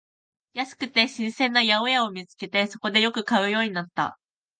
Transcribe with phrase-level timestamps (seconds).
[0.53, 4.17] 安くて新鮮な八百屋を見つけて、そこでよく買うようになった